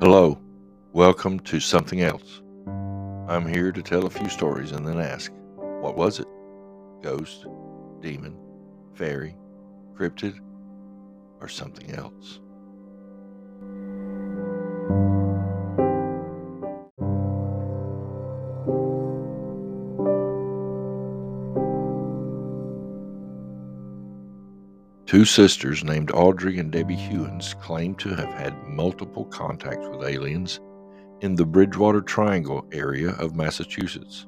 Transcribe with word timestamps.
Hello, 0.00 0.40
welcome 0.92 1.40
to 1.40 1.60
Something 1.60 2.00
Else. 2.00 2.40
I'm 3.28 3.46
here 3.46 3.70
to 3.70 3.82
tell 3.82 4.06
a 4.06 4.10
few 4.10 4.30
stories 4.30 4.72
and 4.72 4.86
then 4.86 4.98
ask, 4.98 5.30
what 5.56 5.94
was 5.96 6.20
it? 6.20 6.26
Ghost, 7.02 7.46
demon, 8.00 8.38
fairy, 8.94 9.36
cryptid, 9.94 10.38
or 11.40 11.48
something 11.48 11.90
else? 11.90 12.40
Two 25.06 25.24
sisters 25.24 25.84
named 25.84 26.10
Audrey 26.10 26.58
and 26.58 26.72
Debbie 26.72 26.96
Hewins 26.96 27.54
claim 27.54 27.94
to 27.94 28.08
have 28.08 28.34
had 28.34 28.60
multiple 28.64 29.24
contacts 29.26 29.86
with 29.86 30.04
aliens 30.04 30.58
in 31.20 31.36
the 31.36 31.46
Bridgewater 31.46 32.00
Triangle 32.00 32.66
area 32.72 33.10
of 33.10 33.36
Massachusetts. 33.36 34.26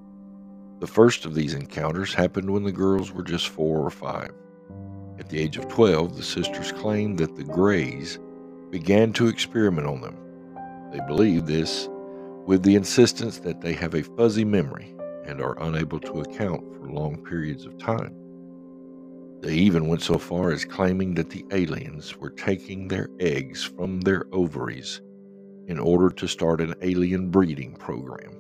The 0.79 0.87
first 0.87 1.25
of 1.25 1.35
these 1.35 1.55
encounters 1.55 2.15
happened 2.15 2.49
when 2.49 2.63
the 2.63 2.71
girls 2.71 3.11
were 3.11 3.25
just 3.25 3.49
four 3.49 3.85
or 3.85 3.91
five. 3.91 4.31
At 5.19 5.29
the 5.29 5.41
age 5.41 5.57
of 5.57 5.67
12, 5.67 6.17
the 6.17 6.23
sisters 6.23 6.71
claimed 6.71 7.19
that 7.19 7.35
the 7.35 7.43
Greys 7.43 8.21
began 8.71 9.13
to 9.15 9.27
experiment 9.27 9.89
on 9.89 10.01
them. 10.01 10.17
They 10.93 11.01
believe 11.09 11.47
this 11.47 11.89
with 12.47 12.63
the 12.63 12.77
insistence 12.77 13.39
that 13.41 13.61
they 13.61 13.73
have 13.73 13.95
a 13.95 14.05
fuzzy 14.05 14.45
memory 14.45 14.95
and 15.25 15.41
are 15.41 15.61
unable 15.61 15.99
to 15.99 16.21
account 16.21 16.63
for 16.77 16.89
long 16.89 17.17
periods 17.25 17.67
of 17.67 17.77
time. 17.79 18.15
They 19.41 19.55
even 19.55 19.87
went 19.87 20.03
so 20.03 20.19
far 20.19 20.51
as 20.51 20.65
claiming 20.65 21.15
that 21.15 21.31
the 21.31 21.45
aliens 21.53 22.17
were 22.17 22.31
taking 22.31 22.89
their 22.89 23.09
eggs 23.21 23.63
from 23.63 24.01
their 24.01 24.25
ovaries 24.33 25.01
in 25.69 25.79
order 25.79 26.11
to 26.11 26.27
start 26.27 26.61
an 26.61 26.75
alien 26.83 27.31
breeding 27.31 27.75
program. 27.75 28.33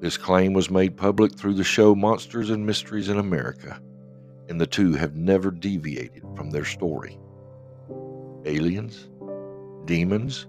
This 0.00 0.16
claim 0.16 0.52
was 0.52 0.70
made 0.70 0.96
public 0.96 1.34
through 1.36 1.54
the 1.54 1.64
show 1.64 1.94
Monsters 1.94 2.50
and 2.50 2.66
Mysteries 2.66 3.08
in 3.08 3.18
America, 3.18 3.80
and 4.48 4.60
the 4.60 4.66
two 4.66 4.94
have 4.94 5.14
never 5.16 5.50
deviated 5.50 6.24
from 6.36 6.50
their 6.50 6.64
story. 6.64 7.18
Aliens, 8.44 9.08
demons, 9.86 10.46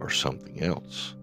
or 0.00 0.10
something 0.10 0.62
else. 0.62 1.14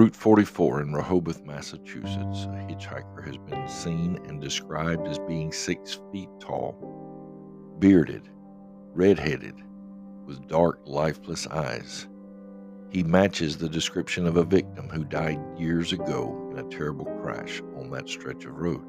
Route 0.00 0.16
44 0.16 0.80
in 0.80 0.94
Rehoboth, 0.94 1.44
Massachusetts, 1.44 2.44
a 2.44 2.66
hitchhiker 2.66 3.22
has 3.22 3.36
been 3.36 3.68
seen 3.68 4.18
and 4.26 4.40
described 4.40 5.06
as 5.06 5.18
being 5.18 5.52
six 5.52 6.00
feet 6.10 6.30
tall, 6.40 7.76
bearded, 7.78 8.30
red-headed, 8.94 9.56
with 10.24 10.48
dark, 10.48 10.80
lifeless 10.86 11.46
eyes. 11.48 12.08
He 12.88 13.02
matches 13.02 13.58
the 13.58 13.68
description 13.68 14.26
of 14.26 14.38
a 14.38 14.42
victim 14.42 14.88
who 14.88 15.04
died 15.04 15.38
years 15.58 15.92
ago 15.92 16.48
in 16.50 16.60
a 16.60 16.70
terrible 16.70 17.04
crash 17.20 17.60
on 17.76 17.90
that 17.90 18.08
stretch 18.08 18.46
of 18.46 18.56
road. 18.56 18.80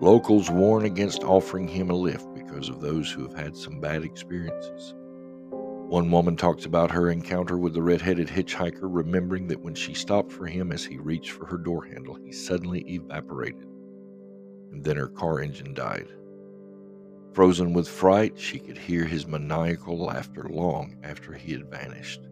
Locals 0.00 0.50
warn 0.50 0.86
against 0.86 1.22
offering 1.22 1.68
him 1.68 1.90
a 1.90 1.94
lift 1.94 2.32
because 2.32 2.70
of 2.70 2.80
those 2.80 3.10
who 3.10 3.24
have 3.24 3.38
had 3.38 3.54
some 3.54 3.78
bad 3.78 4.04
experiences. 4.04 4.94
One 5.92 6.10
woman 6.10 6.36
talks 6.36 6.64
about 6.64 6.90
her 6.92 7.10
encounter 7.10 7.58
with 7.58 7.74
the 7.74 7.82
red 7.82 8.00
headed 8.00 8.28
hitchhiker, 8.28 8.88
remembering 8.90 9.48
that 9.48 9.60
when 9.60 9.74
she 9.74 9.92
stopped 9.92 10.32
for 10.32 10.46
him 10.46 10.72
as 10.72 10.86
he 10.86 10.96
reached 10.96 11.32
for 11.32 11.44
her 11.44 11.58
door 11.58 11.84
handle, 11.84 12.14
he 12.14 12.32
suddenly 12.32 12.80
evaporated, 12.88 13.68
and 14.70 14.82
then 14.82 14.96
her 14.96 15.08
car 15.08 15.40
engine 15.40 15.74
died. 15.74 16.08
Frozen 17.34 17.74
with 17.74 17.86
fright, 17.86 18.38
she 18.38 18.58
could 18.58 18.78
hear 18.78 19.04
his 19.04 19.26
maniacal 19.26 19.98
laughter 19.98 20.46
long 20.48 20.96
after 21.02 21.34
he 21.34 21.52
had 21.52 21.70
vanished. 21.70 22.22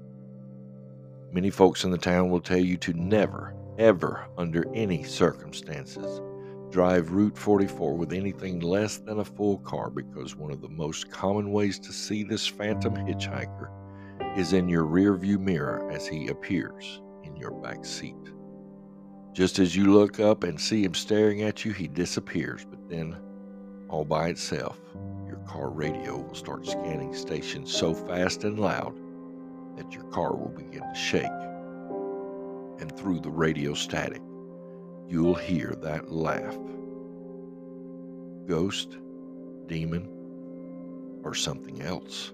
Many 1.30 1.50
folks 1.50 1.84
in 1.84 1.90
the 1.90 1.98
town 1.98 2.30
will 2.30 2.40
tell 2.40 2.56
you 2.56 2.78
to 2.78 2.94
never, 2.94 3.54
ever, 3.76 4.26
under 4.38 4.64
any 4.72 5.02
circumstances, 5.02 6.22
drive 6.70 7.10
Route 7.10 7.36
44 7.36 7.94
with 7.94 8.12
anything 8.12 8.60
less 8.60 8.98
than 8.98 9.18
a 9.18 9.24
full 9.24 9.58
car 9.58 9.90
because 9.90 10.36
one 10.36 10.52
of 10.52 10.60
the 10.60 10.68
most 10.68 11.10
common 11.10 11.50
ways 11.50 11.78
to 11.80 11.92
see 11.92 12.22
this 12.22 12.46
phantom 12.46 12.94
hitchhiker 12.94 13.70
is 14.36 14.52
in 14.52 14.68
your 14.68 14.84
rearview 14.84 15.38
mirror 15.38 15.90
as 15.90 16.06
he 16.06 16.28
appears 16.28 17.00
in 17.24 17.34
your 17.34 17.50
back 17.50 17.84
seat. 17.84 18.14
Just 19.32 19.58
as 19.58 19.74
you 19.74 19.92
look 19.92 20.20
up 20.20 20.44
and 20.44 20.60
see 20.60 20.84
him 20.84 20.94
staring 20.94 21.42
at 21.42 21.64
you, 21.64 21.72
he 21.72 21.88
disappears, 21.88 22.64
but 22.64 22.88
then, 22.88 23.16
all 23.88 24.04
by 24.04 24.28
itself, 24.28 24.78
your 25.26 25.38
car 25.38 25.70
radio 25.70 26.18
will 26.18 26.34
start 26.34 26.66
scanning 26.66 27.14
stations 27.14 27.72
so 27.72 27.94
fast 27.94 28.44
and 28.44 28.60
loud 28.60 28.94
that 29.76 29.92
your 29.92 30.04
car 30.04 30.34
will 30.34 30.48
begin 30.56 30.82
to 30.82 30.94
shake. 30.94 31.24
And 32.80 32.96
through 32.96 33.20
the 33.20 33.30
radio 33.30 33.74
static, 33.74 34.22
you'll 35.10 35.34
hear 35.34 35.74
that 35.82 36.12
laugh. 36.12 36.56
Ghost, 38.46 38.96
demon, 39.66 40.08
or 41.24 41.34
something 41.34 41.82
else. 41.82 42.32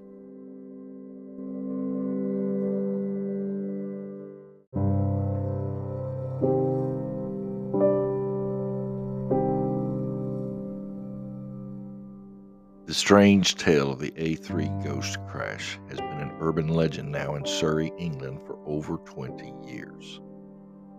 The 12.85 12.95
strange 12.95 13.57
tale 13.57 13.91
of 13.91 13.99
the 13.99 14.13
A3 14.13 14.85
ghost 14.85 15.19
crash 15.29 15.79
has 15.89 15.99
been 15.99 16.21
an 16.21 16.33
urban 16.41 16.69
legend 16.69 17.11
now 17.11 17.35
in 17.35 17.45
Surrey, 17.45 17.91
England 17.99 18.41
for 18.47 18.59
over 18.67 18.99
20 18.99 19.53
years. 19.67 20.21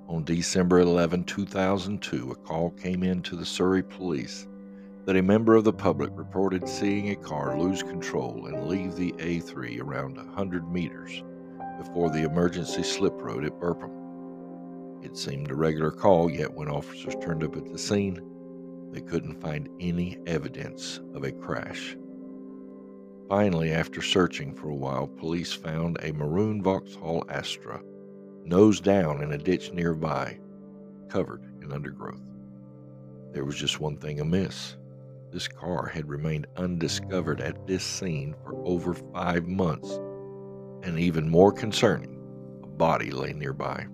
On 0.10 0.24
December 0.24 0.80
11, 0.80 1.26
2002, 1.26 2.32
a 2.32 2.36
call 2.36 2.70
came 2.72 3.04
in 3.04 3.22
to 3.24 3.36
the 3.36 3.46
Surrey 3.46 3.84
police 3.84 4.48
that 5.04 5.18
a 5.18 5.22
member 5.22 5.54
of 5.54 5.66
the 5.66 5.74
public 5.74 6.12
reported 6.16 6.68
seeing 6.70 7.10
a 7.10 7.16
car 7.18 7.60
lose 7.60 7.84
control 7.84 8.46
and 8.46 8.70
leave 8.70 8.96
the 8.96 9.12
A3 9.18 9.82
around 9.82 10.16
100 10.16 10.72
meters 10.72 11.24
before 11.78 12.10
the 12.10 12.24
emergency 12.24 12.84
slip 12.84 13.22
road 13.22 13.44
at 13.44 13.60
Burpham. 13.60 13.92
It 15.04 15.18
seemed 15.18 15.52
a 15.52 15.56
regular 15.56 15.92
call, 15.92 16.32
yet 16.32 16.54
when 16.54 16.70
officers 16.70 17.16
turned 17.22 17.44
up 17.44 17.58
at 17.58 17.70
the 17.70 17.78
scene, 17.78 18.22
they 18.94 19.02
couldn't 19.02 19.42
find 19.42 19.68
any 19.82 20.20
evidence 20.26 21.02
of 21.16 21.26
a 21.26 21.34
crash. 21.34 21.98
Finally, 23.28 23.74
after 23.74 24.02
searching 24.02 24.56
for 24.56 24.70
a 24.70 24.76
while, 24.76 25.08
police 25.08 25.52
found 25.52 25.98
a 26.02 26.14
maroon 26.14 26.64
Vauxhall 26.64 27.26
Astra 27.28 27.82
nose 28.48 28.80
down 28.80 29.22
in 29.22 29.34
a 29.34 29.38
ditch 29.38 29.74
nearby, 29.74 30.40
covered 31.10 31.44
in 31.62 31.74
undergrowth. 31.74 32.22
There 33.34 33.44
was 33.44 33.56
just 33.56 33.80
one 33.82 33.98
thing 33.98 34.20
amiss. 34.20 34.78
This 35.32 35.48
car 35.48 35.86
had 35.86 36.08
remained 36.08 36.48
undiscovered 36.56 37.42
at 37.42 37.68
this 37.68 37.84
scene 37.84 38.34
for 38.44 38.56
over 38.66 38.94
five 38.94 39.48
months, 39.48 40.00
and 40.84 40.98
even 40.98 41.30
more 41.30 41.52
concerning, 41.52 42.18
a 42.64 42.68
body 42.68 43.12
lay 43.12 43.34
nearby. 43.34 43.86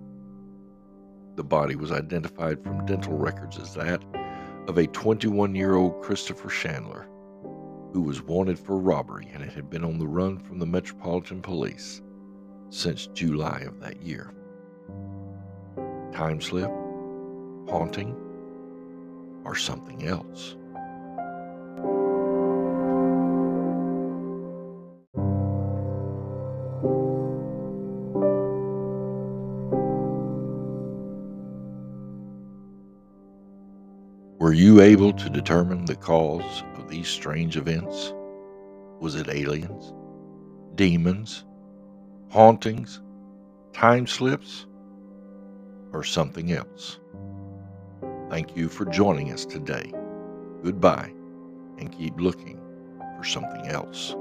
The 1.34 1.44
body 1.44 1.74
was 1.74 1.90
identified 1.90 2.62
from 2.62 2.86
dental 2.86 3.18
records 3.18 3.58
as 3.58 3.74
that 3.74 4.04
of 4.68 4.78
a 4.78 4.86
21 4.86 5.56
year 5.56 5.74
old 5.74 6.00
Christopher 6.00 6.48
Chandler, 6.48 7.08
who 7.92 8.02
was 8.02 8.22
wanted 8.22 8.58
for 8.58 8.78
robbery 8.78 9.28
and 9.34 9.42
had 9.42 9.68
been 9.68 9.84
on 9.84 9.98
the 9.98 10.06
run 10.06 10.38
from 10.38 10.60
the 10.60 10.66
Metropolitan 10.66 11.42
Police 11.42 12.00
since 12.70 13.08
July 13.08 13.64
of 13.66 13.80
that 13.80 14.00
year 14.00 14.32
time 16.24 16.40
slip, 16.40 16.70
haunting, 17.68 18.16
or 19.44 19.54
something 19.54 20.06
else. 20.06 20.56
Were 34.38 34.54
you 34.54 34.80
able 34.80 35.12
to 35.12 35.28
determine 35.28 35.84
the 35.84 35.94
cause 35.94 36.62
of 36.76 36.88
these 36.88 37.06
strange 37.06 37.58
events? 37.58 38.14
Was 38.98 39.14
it 39.14 39.28
aliens, 39.28 39.92
demons, 40.74 41.44
hauntings, 42.30 43.02
time 43.74 44.06
slips? 44.06 44.64
or 45.94 46.02
something 46.02 46.52
else. 46.52 46.98
Thank 48.28 48.56
you 48.56 48.68
for 48.68 48.84
joining 48.84 49.32
us 49.32 49.44
today. 49.46 49.92
Goodbye, 50.62 51.12
and 51.78 51.90
keep 51.92 52.20
looking 52.20 52.60
for 53.16 53.24
something 53.24 53.68
else. 53.68 54.16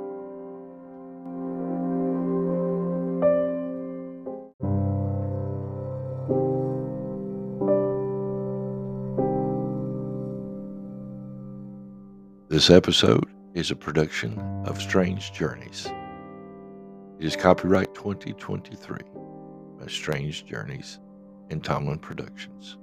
This 12.49 12.69
episode 12.69 13.25
is 13.55 13.71
a 13.71 13.75
production 13.75 14.37
of 14.65 14.79
Strange 14.79 15.33
Journeys. 15.33 15.87
It 17.19 17.25
is 17.25 17.35
copyright 17.35 17.95
2023 17.95 18.99
by 19.79 19.87
Strange 19.87 20.45
Journeys 20.45 20.99
and 21.49 21.63
Tomlin 21.63 21.99
Productions. 21.99 22.77